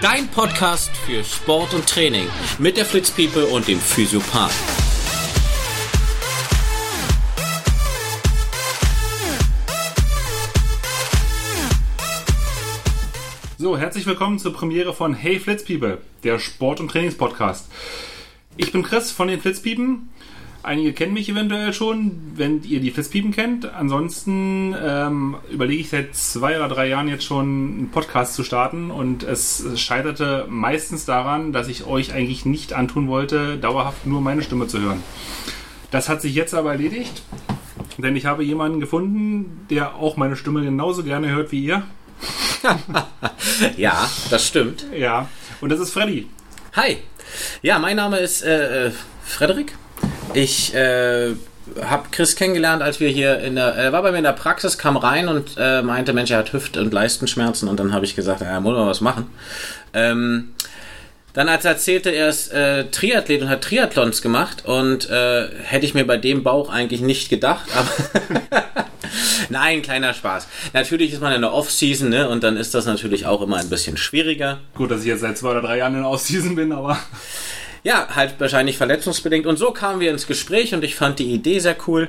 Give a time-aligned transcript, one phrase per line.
[0.00, 2.26] Dein Podcast für Sport und Training
[2.58, 4.50] mit der Fritz People und dem Physiopath.
[13.58, 17.70] So, herzlich willkommen zur Premiere von Hey Flitzpiepe, der Sport- und Trainingspodcast.
[18.56, 20.08] Ich bin Chris von den Flitzpiepen.
[20.62, 23.64] Einige kennen mich eventuell schon, wenn ihr die Flitzpiepen kennt.
[23.64, 28.90] Ansonsten ähm, überlege ich seit zwei oder drei Jahren jetzt schon einen Podcast zu starten
[28.90, 34.42] und es scheiterte meistens daran, dass ich euch eigentlich nicht antun wollte, dauerhaft nur meine
[34.42, 35.02] Stimme zu hören.
[35.90, 37.22] Das hat sich jetzt aber erledigt,
[37.96, 41.84] denn ich habe jemanden gefunden, der auch meine Stimme genauso gerne hört wie ihr.
[43.78, 44.84] ja, das stimmt.
[44.94, 45.26] Ja,
[45.62, 46.28] und das ist Freddy.
[46.74, 46.98] Hi.
[47.62, 48.92] Ja, mein Name ist äh, äh
[49.24, 49.74] Frederik.
[50.32, 51.34] Ich äh,
[51.82, 54.78] habe Chris kennengelernt, als wir hier in der, er war bei mir in der Praxis,
[54.78, 58.14] kam rein und äh, meinte, Mensch, er hat Hüft- und Leistenschmerzen und dann habe ich
[58.14, 59.26] gesagt, er muss mal was machen.
[59.92, 60.50] Ähm,
[61.32, 65.86] dann als er erzählte, er ist äh, Triathlet und hat Triathlons gemacht und äh, hätte
[65.86, 67.90] ich mir bei dem Bauch eigentlich nicht gedacht, aber
[69.48, 70.46] Nein, kleiner Spaß.
[70.72, 72.28] Natürlich ist man in der Off-Season, ne?
[72.28, 74.60] Und dann ist das natürlich auch immer ein bisschen schwieriger.
[74.74, 76.98] Gut, dass ich jetzt seit zwei oder drei Jahren in der Off-Season bin, aber.
[77.82, 79.46] Ja, halt wahrscheinlich verletzungsbedingt.
[79.46, 82.08] Und so kamen wir ins Gespräch und ich fand die Idee sehr cool.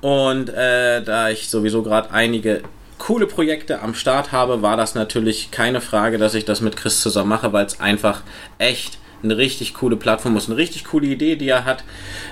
[0.00, 2.62] Und äh, da ich sowieso gerade einige
[2.98, 7.00] coole Projekte am Start habe, war das natürlich keine Frage, dass ich das mit Chris
[7.00, 8.22] zusammen mache, weil es einfach
[8.58, 11.84] echt eine richtig coole Plattform ist, eine richtig coole Idee, die er hat,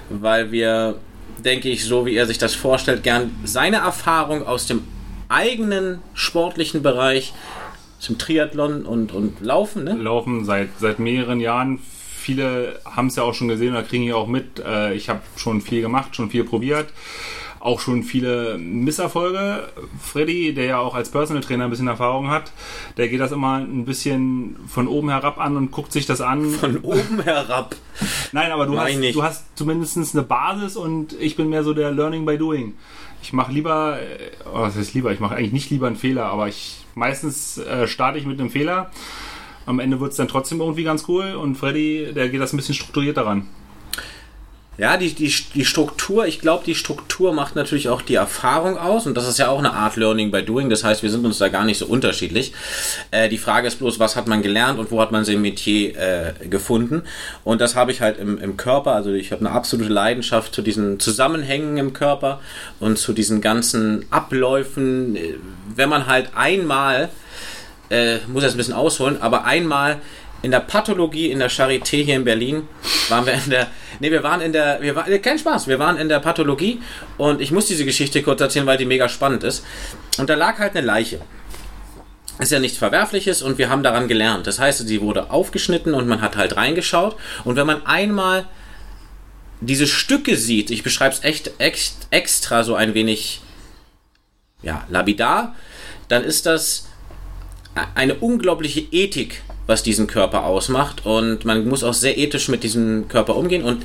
[0.09, 0.97] weil wir,
[1.45, 4.85] denke ich, so wie er sich das vorstellt, gern seine Erfahrung aus dem
[5.29, 7.33] eigenen sportlichen Bereich
[7.99, 9.95] zum Triathlon und, und Laufen, ne?
[9.95, 11.81] Laufen seit, seit mehreren Jahren.
[12.27, 14.59] Viele haben es ja auch schon gesehen oder kriegen ja auch mit.
[14.59, 16.89] Äh, ich habe schon viel gemacht, schon viel probiert
[17.67, 19.69] auch schon viele Misserfolge.
[20.01, 22.53] Freddy, der ja auch als Personal Trainer ein bisschen Erfahrung hat,
[22.97, 26.51] der geht das immer ein bisschen von oben herab an und guckt sich das an.
[26.51, 27.75] Von oben herab?
[28.31, 31.91] Nein, aber du, hast, du hast zumindest eine Basis und ich bin mehr so der
[31.91, 32.75] Learning by Doing.
[33.21, 35.11] Ich mache lieber, äh, oh, was heißt lieber?
[35.13, 38.51] Ich mache eigentlich nicht lieber einen Fehler, aber ich meistens äh, starte ich mit einem
[38.51, 38.93] Fehler.
[39.67, 42.57] Am Ende wird es dann trotzdem irgendwie ganz cool und Freddy, der geht das ein
[42.57, 43.47] bisschen strukturiert daran.
[44.79, 49.07] Ja, die, die, die Struktur, ich glaube, die Struktur macht natürlich auch die Erfahrung aus
[49.07, 50.69] und das ist ja auch eine Art Learning by Doing.
[50.69, 52.53] Das heißt, wir sind uns da gar nicht so unterschiedlich.
[53.11, 55.97] Äh, die Frage ist bloß, was hat man gelernt und wo hat man sein Metier
[55.97, 57.05] äh, gefunden?
[57.43, 58.93] Und das habe ich halt im, im Körper.
[58.93, 62.41] Also ich habe eine absolute Leidenschaft zu diesen Zusammenhängen im Körper
[62.79, 65.17] und zu diesen ganzen Abläufen.
[65.75, 67.09] Wenn man halt einmal,
[67.91, 70.01] äh, muss jetzt ein bisschen ausholen, aber einmal
[70.43, 72.69] in der Pathologie in der Charité hier in Berlin
[73.09, 73.69] waren wir in der
[74.01, 76.81] nee wir waren in der wir waren kein Spaß wir waren in der Pathologie
[77.17, 79.65] und ich muss diese Geschichte kurz erzählen weil die mega spannend ist
[80.19, 81.21] und da lag halt eine Leiche
[82.39, 84.47] ist ja nichts Verwerfliches und wir haben daran gelernt.
[84.47, 87.17] Das heißt, sie wurde aufgeschnitten und man hat halt reingeschaut.
[87.45, 88.47] Und wenn man einmal
[89.61, 93.41] diese Stücke sieht, ich beschreibe es echt, echt extra so ein wenig
[94.63, 95.55] ja, labidar,
[96.09, 96.89] dann ist das
[97.95, 101.05] eine unglaubliche Ethik, was diesen Körper ausmacht.
[101.05, 103.65] Und man muss auch sehr ethisch mit diesem Körper umgehen.
[103.65, 103.85] Und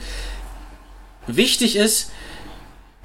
[1.27, 2.11] wichtig ist,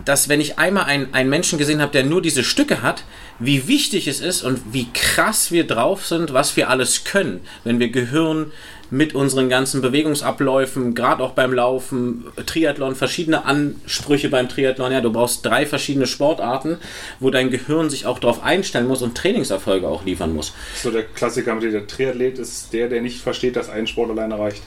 [0.04, 3.04] dass wenn ich einmal einen, einen Menschen gesehen habe, der nur diese Stücke hat,
[3.38, 7.80] wie wichtig es ist und wie krass wir drauf sind, was wir alles können, wenn
[7.80, 8.52] wir Gehirn,
[8.90, 14.92] mit unseren ganzen Bewegungsabläufen, gerade auch beim Laufen, Triathlon, verschiedene Ansprüche beim Triathlon.
[14.92, 16.78] Ja, du brauchst drei verschiedene Sportarten,
[17.20, 20.52] wo dein Gehirn sich auch darauf einstellen muss und Trainingserfolge auch liefern muss.
[20.74, 24.38] So der Klassiker mit der Triathlet ist der, der nicht versteht, dass ein Sport alleine
[24.38, 24.62] reicht.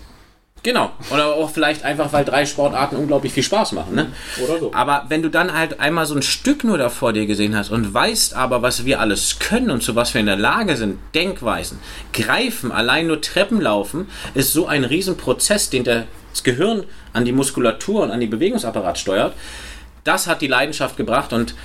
[0.61, 0.91] Genau.
[1.09, 3.95] Oder auch vielleicht einfach, weil drei Sportarten unglaublich viel Spaß machen.
[3.95, 4.11] Ne?
[4.43, 4.73] Oder so.
[4.73, 7.69] Aber wenn du dann halt einmal so ein Stück nur da vor dir gesehen hast
[7.69, 10.99] und weißt aber, was wir alles können und zu was wir in der Lage sind,
[11.15, 11.79] Denkweisen,
[12.11, 16.83] greifen, allein nur Treppen laufen, ist so ein Riesenprozess, den das Gehirn
[17.13, 19.33] an die Muskulatur und an die Bewegungsapparat steuert.
[20.03, 21.55] Das hat die Leidenschaft gebracht und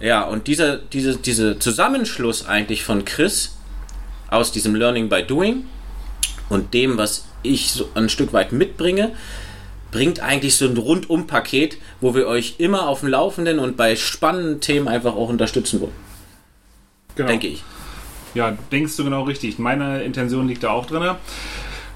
[0.00, 3.56] ja, und dieser diese, diese Zusammenschluss eigentlich von Chris
[4.28, 5.64] aus diesem Learning by Doing
[6.48, 9.12] und dem, was ich so ein Stück weit mitbringe,
[9.92, 14.60] bringt eigentlich so ein Rundum-Paket, wo wir euch immer auf dem Laufenden und bei spannenden
[14.60, 15.92] Themen einfach auch unterstützen wollen.
[17.14, 17.28] Genau.
[17.28, 17.62] Denke ich.
[18.34, 19.60] Ja, denkst du genau richtig.
[19.60, 21.14] Meine Intention liegt da auch drin.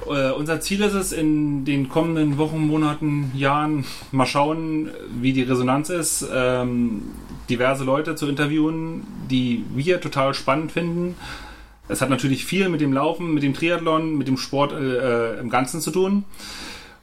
[0.06, 4.90] Äh, unser Ziel ist es, in den kommenden Wochen, Monaten, Jahren mal schauen,
[5.20, 7.02] wie die Resonanz ist, ähm,
[7.50, 11.16] diverse Leute zu interviewen, die wir total spannend finden,
[11.88, 15.40] es hat natürlich viel mit dem Laufen, mit dem Triathlon, mit dem Sport äh, äh,
[15.40, 16.24] im Ganzen zu tun.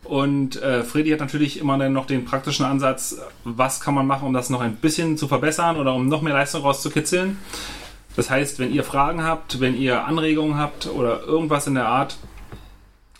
[0.03, 4.27] Und äh, Freddy hat natürlich immer dann noch den praktischen Ansatz, was kann man machen,
[4.27, 7.39] um das noch ein bisschen zu verbessern oder um noch mehr Leistung rauszukitzeln.
[8.15, 12.17] Das heißt, wenn ihr Fragen habt, wenn ihr Anregungen habt oder irgendwas in der Art,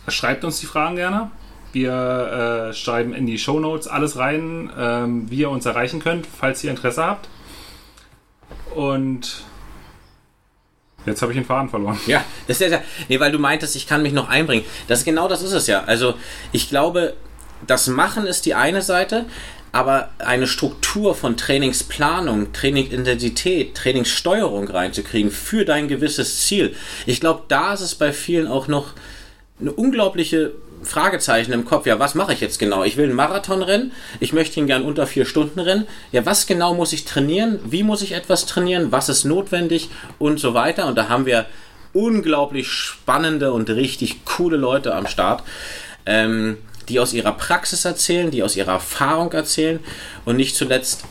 [0.07, 1.31] schreibt uns die Fragen gerne.
[1.73, 6.25] Wir äh, schreiben in die Show Notes alles rein, ähm, wie ihr uns erreichen könnt,
[6.25, 7.27] falls ihr Interesse habt.
[8.75, 9.43] Und
[11.05, 11.99] jetzt habe ich den Faden verloren.
[12.07, 14.65] Ja, das ist ja, nee, weil du meintest, ich kann mich noch einbringen.
[14.87, 15.83] Das genau das ist es ja.
[15.83, 16.15] Also
[16.51, 17.13] ich glaube,
[17.67, 19.25] das Machen ist die eine Seite,
[19.71, 26.75] aber eine Struktur von Trainingsplanung, Trainingsintensität, Trainingssteuerung reinzukriegen für dein gewisses Ziel.
[27.05, 28.93] Ich glaube, da ist es bei vielen auch noch
[29.59, 31.85] eine unglaubliche Fragezeichen im Kopf.
[31.85, 32.83] Ja, was mache ich jetzt genau?
[32.83, 33.91] Ich will einen Marathon rennen.
[34.19, 35.87] Ich möchte ihn gern unter vier Stunden rennen.
[36.11, 37.59] Ja, was genau muss ich trainieren?
[37.65, 38.91] Wie muss ich etwas trainieren?
[38.91, 39.89] Was ist notwendig?
[40.19, 40.87] Und so weiter.
[40.87, 41.45] Und da haben wir
[41.93, 45.43] unglaublich spannende und richtig coole Leute am Start.
[46.05, 46.57] Ähm,
[46.89, 49.79] die aus ihrer Praxis erzählen, die aus ihrer Erfahrung erzählen
[50.23, 51.03] und nicht zuletzt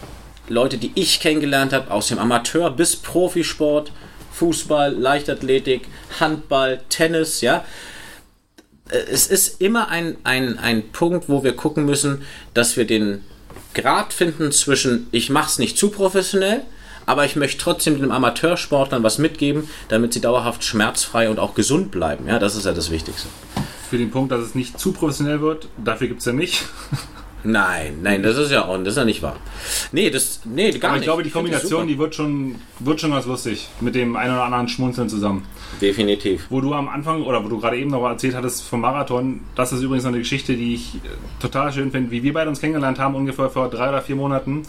[0.48, 3.92] Leute, die ich kennengelernt habe, aus dem Amateur bis Profisport,
[4.32, 5.88] Fußball, Leichtathletik,
[6.20, 7.64] Handball, Tennis, ja.
[9.10, 13.22] Es ist immer ein, ein, ein Punkt, wo wir gucken müssen, dass wir den
[13.74, 16.62] Grad finden zwischen, ich mache es nicht zu professionell,
[17.06, 21.90] aber ich möchte trotzdem den Amateursportlern was mitgeben, damit sie dauerhaft schmerzfrei und auch gesund
[21.90, 22.26] bleiben.
[22.28, 23.28] Ja, das ist ja das Wichtigste
[23.94, 25.68] für den Punkt, dass es nicht zu professionell wird.
[25.76, 26.62] Dafür gibt es ja mich.
[27.46, 29.36] Nein, nein, das ist ja auch, das ist ja nicht wahr.
[29.92, 31.06] Nee, das, nee, gar Aber ich nicht.
[31.06, 33.68] glaube, die Kombination, die wird schon, wird schon ganz lustig.
[33.82, 35.44] Mit dem einen oder anderen Schmunzeln zusammen.
[35.78, 36.46] Definitiv.
[36.48, 39.72] Wo du am Anfang, oder wo du gerade eben noch erzählt hattest vom Marathon, das
[39.72, 40.98] ist übrigens noch eine Geschichte, die ich äh,
[41.38, 42.10] total schön finde.
[42.10, 44.62] Wie wir beide uns kennengelernt haben, ungefähr vor drei oder vier Monaten,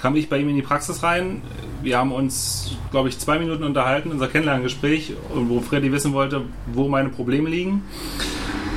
[0.00, 1.42] kam ich bei ihm in die Praxis rein.
[1.82, 6.42] Wir haben uns, glaube ich, zwei Minuten unterhalten, unser Kennenlerngespräch, wo Freddy wissen wollte,
[6.72, 7.82] wo meine Probleme liegen.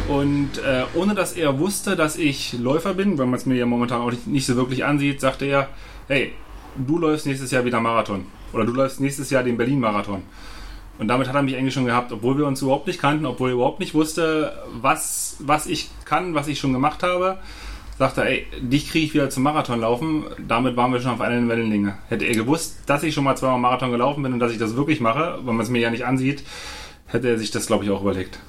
[0.08, 3.66] Und äh, ohne dass er wusste, dass ich Läufer bin, wenn man es mir ja
[3.66, 5.70] momentan auch nicht, nicht so wirklich ansieht, sagte er,
[6.08, 6.34] hey,
[6.76, 8.26] du läufst nächstes Jahr wieder Marathon.
[8.52, 10.24] Oder du läufst nächstes Jahr den Berlin-Marathon.
[11.00, 13.50] Und damit hat er mich eigentlich schon gehabt, obwohl wir uns überhaupt nicht kannten, obwohl
[13.50, 17.40] er überhaupt nicht wusste, was, was ich kann, was ich schon gemacht habe.
[17.98, 20.26] Sagte er, ey, dich kriege ich wieder zum Marathon laufen.
[20.48, 21.98] Damit waren wir schon auf einer Wellenlänge.
[22.10, 24.76] Hätte er gewusst, dass ich schon mal zweimal Marathon gelaufen bin und dass ich das
[24.76, 26.44] wirklich mache, wenn man es mir ja nicht ansieht,
[27.08, 28.40] hätte er sich das, glaube ich, auch überlegt.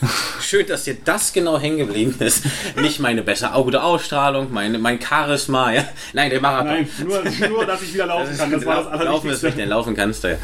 [0.54, 2.44] Schön, dass dir das genau hängen geblieben ist.
[2.80, 5.72] Nicht meine bessere gute Ausstrahlung, meine, mein Charisma.
[5.72, 5.84] Ja?
[6.12, 6.66] Nein, der Marathon.
[6.66, 8.52] Nein, nur, nur dass ich wieder laufen das kann.
[8.52, 10.36] Das war das Laufen ist nicht, laufen kannst du ja.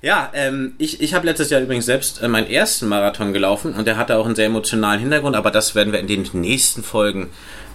[0.00, 3.88] Ja, ähm, ich, ich habe letztes Jahr übrigens selbst äh, meinen ersten Marathon gelaufen und
[3.88, 7.30] der hatte auch einen sehr emotionalen Hintergrund, aber das werden wir in den nächsten Folgen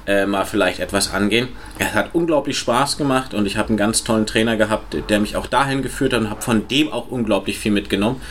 [0.08, 1.50] äh, mal vielleicht etwas angehen.
[1.80, 5.36] Es hat unglaublich Spaß gemacht und ich habe einen ganz tollen Trainer gehabt, der mich
[5.36, 8.22] auch dahin geführt hat und habe von dem auch unglaublich viel mitgenommen.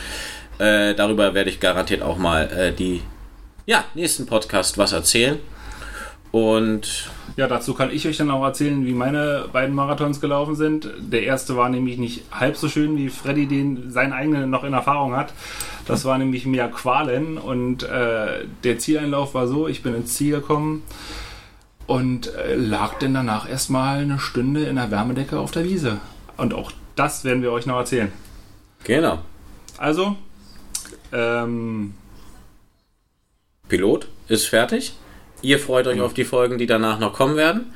[0.57, 3.01] Äh, darüber werde ich garantiert auch mal äh, die
[3.65, 5.39] ja, nächsten Podcast was erzählen.
[6.31, 10.89] Und ja, dazu kann ich euch dann auch erzählen, wie meine beiden Marathons gelaufen sind.
[10.99, 14.73] Der erste war nämlich nicht halb so schön, wie Freddy den seinen eigenen noch in
[14.73, 15.33] Erfahrung hat.
[15.85, 20.35] Das war nämlich mehr Qualen und äh, der Zieleinlauf war so, ich bin ins Ziel
[20.35, 20.83] gekommen
[21.85, 25.99] und äh, lag dann danach erstmal eine Stunde in der Wärmedecke auf der Wiese.
[26.37, 28.11] Und auch das werden wir euch noch erzählen.
[28.83, 29.19] Genau.
[29.77, 30.15] Also,
[31.11, 31.93] ähm,
[33.69, 34.93] Pilot ist fertig.
[35.41, 36.03] Ihr freut euch mhm.
[36.03, 37.73] auf die Folgen, die danach noch kommen werden.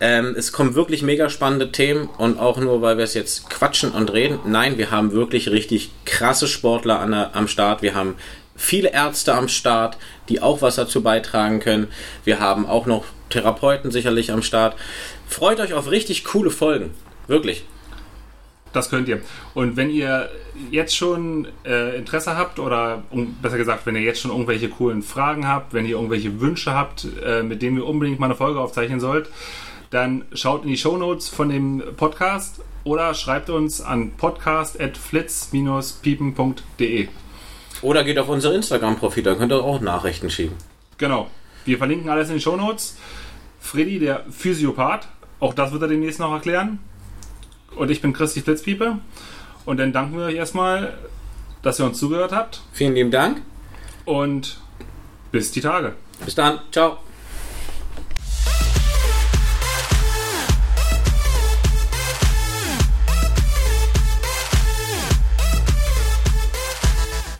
[0.00, 3.92] Ähm, es kommen wirklich mega spannende Themen und auch nur, weil wir es jetzt quatschen
[3.92, 4.38] und reden.
[4.44, 7.80] Nein, wir haben wirklich richtig krasse Sportler an am Start.
[7.82, 8.16] Wir haben
[8.54, 9.96] viele Ärzte am Start,
[10.28, 11.88] die auch was dazu beitragen können.
[12.24, 14.76] Wir haben auch noch Therapeuten sicherlich am Start.
[15.26, 16.94] Freut euch auf richtig coole Folgen.
[17.26, 17.64] Wirklich.
[18.76, 19.22] Das könnt ihr.
[19.54, 20.28] Und wenn ihr
[20.70, 25.00] jetzt schon äh, Interesse habt oder um, besser gesagt, wenn ihr jetzt schon irgendwelche coolen
[25.00, 28.60] Fragen habt, wenn ihr irgendwelche Wünsche habt, äh, mit denen wir unbedingt mal eine Folge
[28.60, 29.30] aufzeichnen sollt,
[29.88, 37.08] dann schaut in die Show Notes von dem Podcast oder schreibt uns an podcast.flitz-piepen.de.
[37.80, 40.56] Oder geht auf unser Instagram-Profil, da könnt ihr auch Nachrichten schieben.
[40.98, 41.30] Genau.
[41.64, 42.98] Wir verlinken alles in den Show Notes.
[43.58, 45.08] Freddy, der Physiopath,
[45.40, 46.78] auch das wird er demnächst noch erklären.
[47.76, 48.98] Und ich bin Christi Flitzpiepe.
[49.64, 50.94] Und dann danken wir euch erstmal,
[51.62, 52.62] dass ihr uns zugehört habt.
[52.72, 53.42] Vielen lieben Dank.
[54.04, 54.58] Und
[55.32, 55.94] bis die Tage.
[56.24, 56.60] Bis dann.
[56.72, 56.98] Ciao.